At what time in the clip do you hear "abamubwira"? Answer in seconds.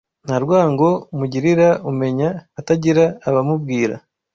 3.27-3.95